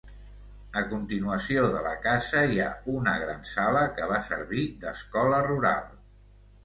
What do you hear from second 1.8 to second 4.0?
la casa hi ha una gran sala,